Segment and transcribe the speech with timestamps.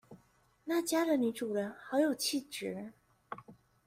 [0.63, 2.91] 那家的女主人好有氣質